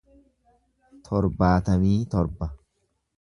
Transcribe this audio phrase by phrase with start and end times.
[1.09, 2.49] torbaatamii torba